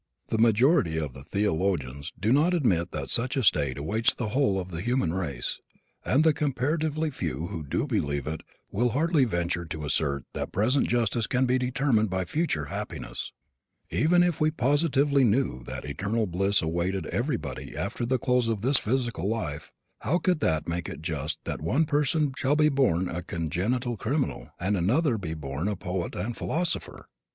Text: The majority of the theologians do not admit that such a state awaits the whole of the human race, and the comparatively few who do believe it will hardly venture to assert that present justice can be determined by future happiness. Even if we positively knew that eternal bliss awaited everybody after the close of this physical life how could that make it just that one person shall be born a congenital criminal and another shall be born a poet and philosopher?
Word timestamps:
The 0.29 0.39
majority 0.39 0.97
of 0.97 1.13
the 1.13 1.23
theologians 1.23 2.11
do 2.19 2.31
not 2.31 2.55
admit 2.55 2.89
that 2.91 3.11
such 3.11 3.37
a 3.37 3.43
state 3.43 3.77
awaits 3.77 4.15
the 4.15 4.29
whole 4.29 4.59
of 4.59 4.71
the 4.71 4.81
human 4.81 5.13
race, 5.13 5.59
and 6.03 6.23
the 6.23 6.33
comparatively 6.33 7.11
few 7.11 7.45
who 7.49 7.61
do 7.63 7.85
believe 7.85 8.25
it 8.25 8.41
will 8.71 8.89
hardly 8.97 9.25
venture 9.25 9.63
to 9.65 9.85
assert 9.85 10.23
that 10.33 10.51
present 10.51 10.87
justice 10.87 11.27
can 11.27 11.45
be 11.45 11.59
determined 11.59 12.09
by 12.09 12.25
future 12.25 12.65
happiness. 12.65 13.31
Even 13.91 14.23
if 14.23 14.41
we 14.41 14.49
positively 14.49 15.23
knew 15.23 15.63
that 15.65 15.85
eternal 15.85 16.25
bliss 16.25 16.63
awaited 16.63 17.05
everybody 17.05 17.77
after 17.77 18.03
the 18.03 18.17
close 18.17 18.47
of 18.47 18.61
this 18.61 18.79
physical 18.79 19.29
life 19.29 19.71
how 19.99 20.17
could 20.17 20.39
that 20.39 20.67
make 20.67 20.89
it 20.89 21.03
just 21.03 21.37
that 21.43 21.61
one 21.61 21.85
person 21.85 22.33
shall 22.35 22.55
be 22.55 22.69
born 22.69 23.07
a 23.07 23.21
congenital 23.21 23.95
criminal 23.95 24.49
and 24.59 24.75
another 24.75 25.11
shall 25.11 25.17
be 25.19 25.35
born 25.35 25.67
a 25.67 25.75
poet 25.75 26.15
and 26.15 26.35
philosopher? 26.35 27.07